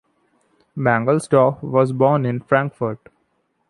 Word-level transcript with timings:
Mangelsdorff 0.75 1.61
was 1.61 1.91
born 1.93 2.25
in 2.25 2.39
Frankfurt. 2.39 3.07